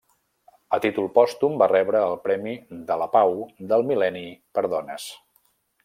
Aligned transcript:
A 0.77 0.77
títol 0.85 1.09
pòstum 1.17 1.59
va 1.63 1.67
rebre 1.73 2.01
el 2.07 2.17
Premi 2.25 2.55
de 2.89 2.99
la 3.03 3.09
Pau 3.19 3.39
del 3.73 3.87
Mil·lenni 3.91 4.25
per 4.59 4.69
Dones. 4.77 5.11